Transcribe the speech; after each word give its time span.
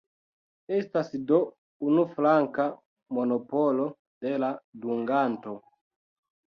Estas 0.77 1.11
do 1.31 1.37
unuflanka 1.91 2.67
monopolo 3.19 3.89
de 4.27 4.35
la 4.47 4.53
dunganto. 4.87 5.57